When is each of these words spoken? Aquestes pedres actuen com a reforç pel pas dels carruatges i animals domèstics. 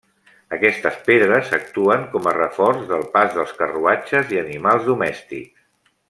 Aquestes 0.55 0.95
pedres 1.09 1.51
actuen 1.57 2.07
com 2.15 2.29
a 2.31 2.35
reforç 2.39 2.81
pel 2.93 3.05
pas 3.17 3.35
dels 3.39 3.53
carruatges 3.63 4.33
i 4.37 4.41
animals 4.45 4.89
domèstics. 4.93 5.67